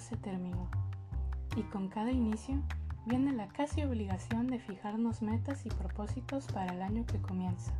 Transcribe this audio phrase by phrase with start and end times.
[0.00, 0.68] se terminó.
[1.56, 2.60] Y con cada inicio
[3.06, 7.72] viene la casi obligación de fijarnos metas y propósitos para el año que comienza.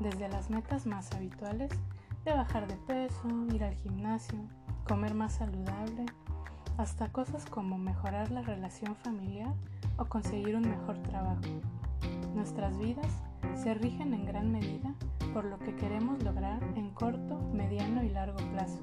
[0.00, 1.70] Desde las metas más habituales
[2.24, 4.38] de bajar de peso, ir al gimnasio,
[4.86, 6.06] comer más saludable,
[6.76, 9.52] hasta cosas como mejorar la relación familiar
[9.96, 11.42] o conseguir un mejor trabajo.
[12.34, 13.12] Nuestras vidas
[13.56, 14.94] se rigen en gran medida
[15.32, 18.80] por lo que queremos lograr en corto, mediano y largo plazo.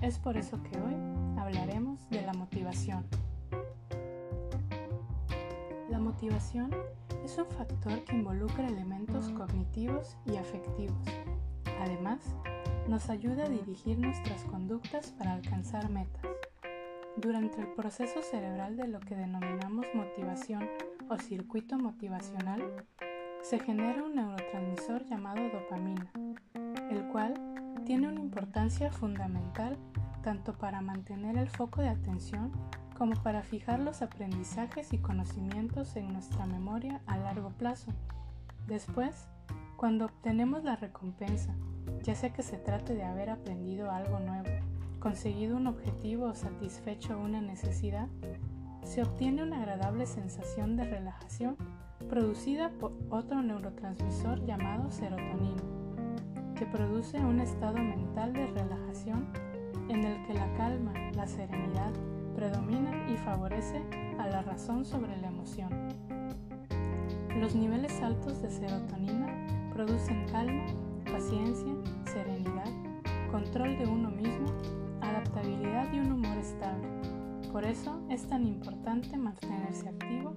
[0.00, 0.94] Es por eso que hoy
[1.44, 3.04] hablaremos de la motivación.
[5.90, 6.74] La motivación
[7.22, 11.06] es un factor que involucra elementos cognitivos y afectivos.
[11.82, 12.20] Además,
[12.88, 16.24] nos ayuda a dirigir nuestras conductas para alcanzar metas.
[17.16, 20.66] Durante el proceso cerebral de lo que denominamos motivación
[21.10, 22.86] o circuito motivacional,
[23.42, 26.10] se genera un neurotransmisor llamado dopamina,
[26.90, 27.34] el cual
[27.84, 29.76] tiene una importancia fundamental
[30.24, 32.50] tanto para mantener el foco de atención
[32.96, 37.92] como para fijar los aprendizajes y conocimientos en nuestra memoria a largo plazo.
[38.66, 39.28] Después,
[39.76, 41.54] cuando obtenemos la recompensa,
[42.02, 44.48] ya sea que se trate de haber aprendido algo nuevo,
[44.98, 48.08] conseguido un objetivo o satisfecho una necesidad,
[48.82, 51.56] se obtiene una agradable sensación de relajación
[52.08, 55.62] producida por otro neurotransmisor llamado serotonina,
[56.54, 59.26] que produce un estado mental de relajación
[59.88, 61.92] en el que la calma, la serenidad
[62.34, 63.82] predominan y favorece
[64.18, 65.70] a la razón sobre la emoción.
[67.36, 70.64] Los niveles altos de serotonina producen calma,
[71.10, 71.74] paciencia,
[72.04, 72.70] serenidad,
[73.30, 74.46] control de uno mismo,
[75.00, 76.88] adaptabilidad y un humor estable.
[77.52, 80.34] Por eso es tan importante mantenerse activo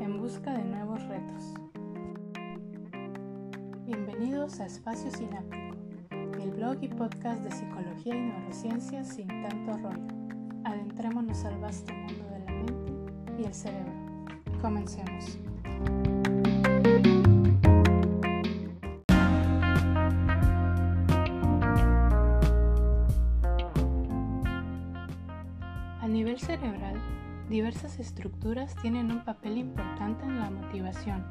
[0.00, 1.54] en busca de nuevos retos.
[3.86, 5.69] Bienvenidos a Espacio Sináptico,
[6.40, 10.06] el blog y podcast de psicología y neurociencia sin tanto rollo.
[10.64, 13.92] Adentrémonos al vasto mundo de la mente y el cerebro.
[14.62, 15.38] Comencemos.
[26.00, 26.98] A nivel cerebral,
[27.50, 31.22] diversas estructuras tienen un papel importante en la motivación.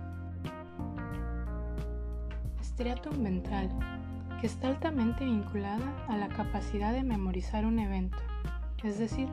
[2.61, 3.69] Striatum ventral,
[4.39, 8.17] que está altamente vinculada a la capacidad de memorizar un evento,
[8.83, 9.27] es decir,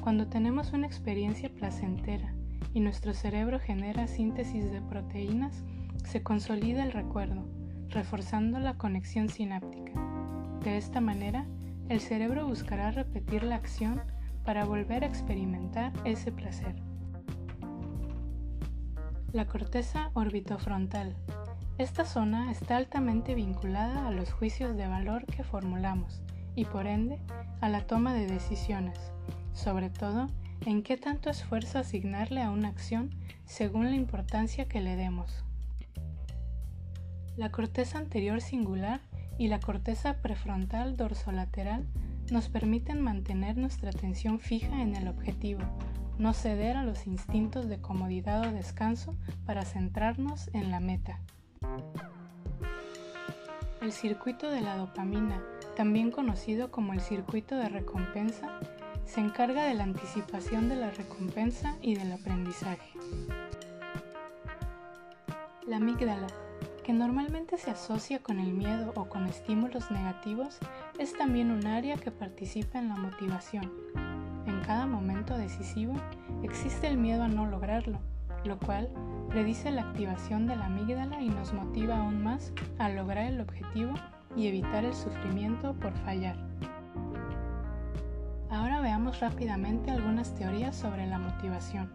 [0.00, 2.32] cuando tenemos una experiencia placentera
[2.72, 5.64] y nuestro cerebro genera síntesis de proteínas,
[6.04, 7.46] se consolida el recuerdo,
[7.88, 9.92] reforzando la conexión sináptica.
[10.62, 11.46] De esta manera,
[11.88, 14.00] el cerebro buscará repetir la acción
[14.44, 16.76] para volver a experimentar ese placer.
[19.32, 21.16] La corteza orbitofrontal.
[21.78, 26.22] Esta zona está altamente vinculada a los juicios de valor que formulamos
[26.54, 27.18] y por ende
[27.60, 28.98] a la toma de decisiones,
[29.52, 30.28] sobre todo
[30.64, 33.10] en qué tanto esfuerzo asignarle a una acción
[33.44, 35.44] según la importancia que le demos.
[37.36, 39.02] La corteza anterior singular
[39.36, 41.86] y la corteza prefrontal dorsolateral
[42.32, 45.60] nos permiten mantener nuestra atención fija en el objetivo,
[46.16, 49.14] no ceder a los instintos de comodidad o descanso
[49.44, 51.20] para centrarnos en la meta.
[53.86, 55.40] El circuito de la dopamina,
[55.76, 58.58] también conocido como el circuito de recompensa,
[59.04, 62.90] se encarga de la anticipación de la recompensa y del aprendizaje.
[65.68, 66.26] La amígdala
[66.82, 70.58] que normalmente se asocia con el miedo o con estímulos negativos,
[70.98, 73.72] es también un área que participa en la motivación.
[74.46, 75.94] En cada momento decisivo
[76.42, 78.00] existe el miedo a no lograrlo,
[78.46, 78.88] lo cual
[79.28, 83.94] predice la activación de la amígdala y nos motiva aún más a lograr el objetivo
[84.36, 86.36] y evitar el sufrimiento por fallar.
[88.50, 91.90] Ahora veamos rápidamente algunas teorías sobre la motivación.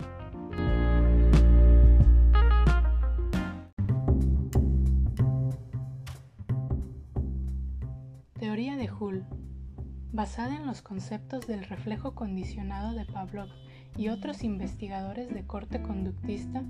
[8.34, 9.26] Teoría de Hull.
[10.12, 13.48] Basada en los conceptos del reflejo condicionado de Pavlov
[13.98, 16.64] y otros investigadores de corte conductista,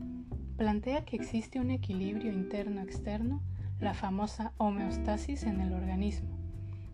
[0.58, 3.42] plantea que existe un equilibrio interno-externo,
[3.80, 6.30] la famosa homeostasis en el organismo,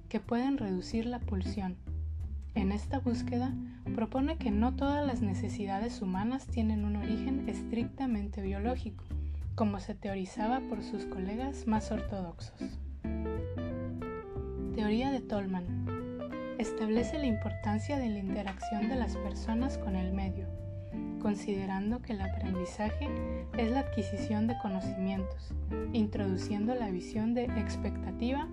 [0.09, 1.75] que pueden reducir la pulsión.
[2.55, 3.53] En esta búsqueda
[3.93, 9.03] propone que no todas las necesidades humanas tienen un origen estrictamente biológico,
[9.55, 12.79] como se teorizaba por sus colegas más ortodoxos.
[14.75, 15.96] Teoría de Tolman.
[16.57, 20.47] Establece la importancia de la interacción de las personas con el medio,
[21.21, 23.07] considerando que el aprendizaje
[23.57, 25.53] es la adquisición de conocimientos,
[25.93, 28.47] introduciendo la visión de expectativa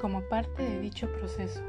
[0.00, 1.60] como parte de dicho proceso.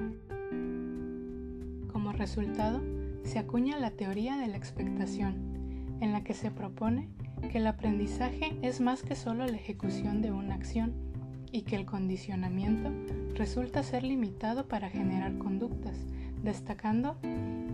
[1.91, 2.79] Como resultado,
[3.23, 7.09] se acuña la teoría de la expectación, en la que se propone
[7.51, 11.10] que el aprendizaje es más que solo la ejecución de una acción
[11.51, 12.91] y que el condicionamiento
[13.35, 15.97] resulta ser limitado para generar conductas,
[16.43, 17.17] destacando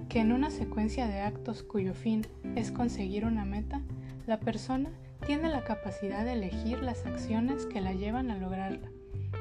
[0.09, 2.25] que en una secuencia de actos cuyo fin
[2.55, 3.81] es conseguir una meta,
[4.25, 4.89] la persona
[5.25, 8.89] tiene la capacidad de elegir las acciones que la llevan a lograrla.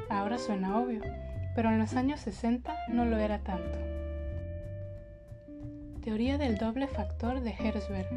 [0.08, 1.00] Ahora suena obvio,
[1.54, 3.78] pero en los años 60 no lo era tanto.
[6.02, 8.08] Teoría del doble factor de Herzberg.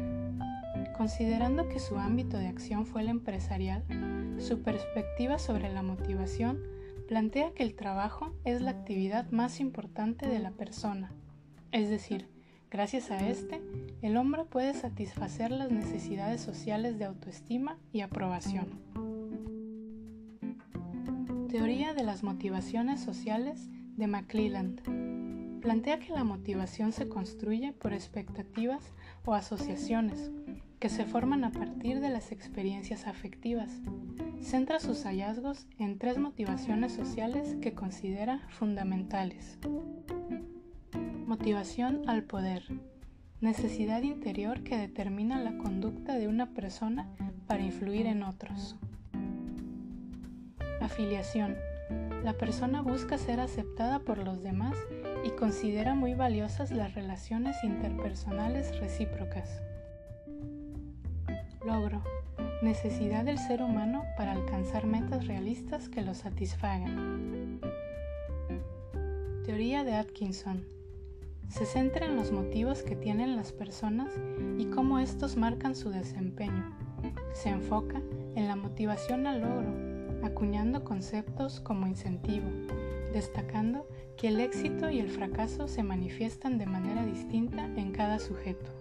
[1.00, 3.82] Considerando que su ámbito de acción fue el empresarial,
[4.38, 6.62] su perspectiva sobre la motivación
[7.08, 11.10] plantea que el trabajo es la actividad más importante de la persona,
[11.72, 12.28] es decir,
[12.70, 13.62] gracias a este,
[14.02, 18.68] el hombre puede satisfacer las necesidades sociales de autoestima y aprobación.
[21.48, 28.92] Teoría de las motivaciones sociales de McClelland plantea que la motivación se construye por expectativas
[29.24, 30.30] o asociaciones
[30.80, 33.70] que se forman a partir de las experiencias afectivas.
[34.40, 39.58] Centra sus hallazgos en tres motivaciones sociales que considera fundamentales.
[41.26, 42.64] Motivación al poder.
[43.42, 47.10] Necesidad interior que determina la conducta de una persona
[47.46, 48.76] para influir en otros.
[50.80, 51.56] Afiliación.
[52.24, 54.76] La persona busca ser aceptada por los demás
[55.24, 59.62] y considera muy valiosas las relaciones interpersonales recíprocas.
[61.70, 62.02] Logro.
[62.62, 67.60] Necesidad del ser humano para alcanzar metas realistas que lo satisfagan.
[69.44, 70.64] Teoría de Atkinson.
[71.48, 74.10] Se centra en los motivos que tienen las personas
[74.58, 76.76] y cómo estos marcan su desempeño.
[77.34, 78.02] Se enfoca
[78.34, 82.48] en la motivación al logro, acuñando conceptos como incentivo,
[83.12, 83.86] destacando
[84.16, 88.79] que el éxito y el fracaso se manifiestan de manera distinta en cada sujeto.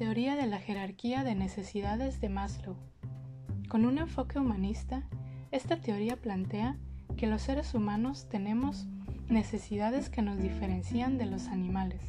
[0.00, 2.74] Teoría de la jerarquía de necesidades de Maslow.
[3.68, 5.02] Con un enfoque humanista,
[5.50, 6.78] esta teoría plantea
[7.18, 8.86] que los seres humanos tenemos
[9.28, 12.00] necesidades que nos diferencian de los animales.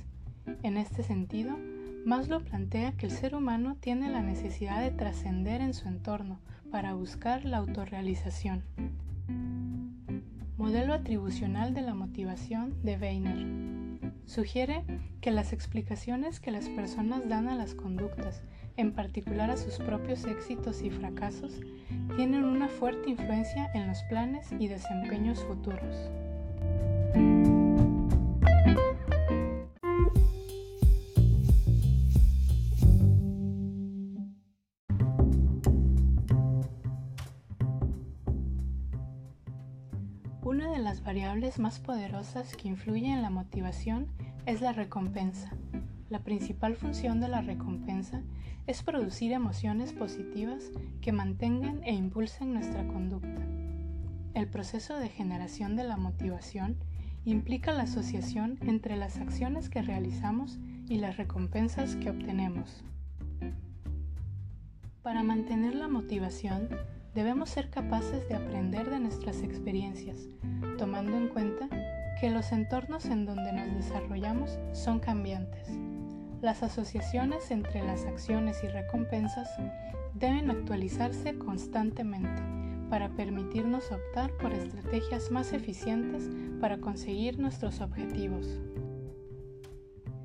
[0.63, 1.57] En este sentido,
[2.05, 6.39] Maslow plantea que el ser humano tiene la necesidad de trascender en su entorno
[6.71, 8.63] para buscar la autorrealización.
[10.55, 13.80] Modelo atribucional de la motivación de Weiner.
[14.33, 14.85] Sugiere
[15.19, 18.43] que las explicaciones que las personas dan a las conductas,
[18.77, 21.59] en particular a sus propios éxitos y fracasos,
[22.15, 26.09] tienen una fuerte influencia en los planes y desempeños futuros.
[41.11, 44.07] Variables más poderosas que influye en la motivación
[44.45, 45.51] es la recompensa.
[46.09, 48.21] La principal función de la recompensa
[48.65, 50.71] es producir emociones positivas
[51.01, 53.45] que mantengan e impulsen nuestra conducta.
[54.35, 56.77] El proceso de generación de la motivación
[57.25, 62.85] implica la asociación entre las acciones que realizamos y las recompensas que obtenemos.
[65.01, 66.69] Para mantener la motivación,
[67.13, 70.17] debemos ser capaces de aprender de nuestras experiencias,
[70.77, 71.67] tomando en cuenta
[72.19, 75.67] que los entornos en donde nos desarrollamos son cambiantes.
[76.41, 79.49] Las asociaciones entre las acciones y recompensas
[80.13, 82.41] deben actualizarse constantemente
[82.89, 88.59] para permitirnos optar por estrategias más eficientes para conseguir nuestros objetivos.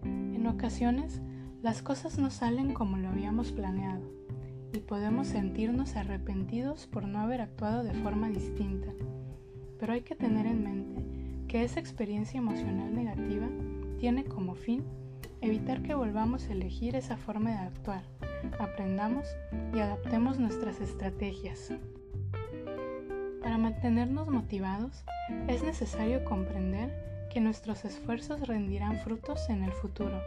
[0.03, 1.21] En ocasiones,
[1.63, 4.16] las cosas no salen como lo habíamos planeado
[4.81, 8.93] podemos sentirnos arrepentidos por no haber actuado de forma distinta.
[9.79, 11.05] Pero hay que tener en mente
[11.49, 13.49] que esa experiencia emocional negativa
[13.99, 14.85] tiene como fin
[15.41, 18.03] evitar que volvamos a elegir esa forma de actuar,
[18.59, 19.27] aprendamos
[19.75, 21.73] y adaptemos nuestras estrategias.
[23.43, 25.05] Para mantenernos motivados
[25.47, 30.21] es necesario comprender que nuestros esfuerzos rendirán frutos en el futuro.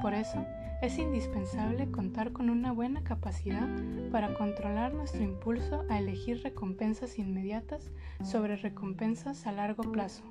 [0.00, 0.44] Por eso,
[0.80, 3.68] es indispensable contar con una buena capacidad
[4.12, 7.90] para controlar nuestro impulso a elegir recompensas inmediatas
[8.22, 10.22] sobre recompensas a largo plazo.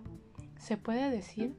[0.58, 1.58] Se puede decir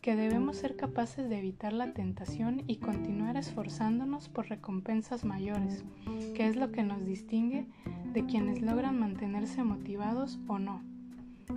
[0.00, 5.84] que debemos ser capaces de evitar la tentación y continuar esforzándonos por recompensas mayores,
[6.34, 7.66] que es lo que nos distingue
[8.12, 10.82] de quienes logran mantenerse motivados o no.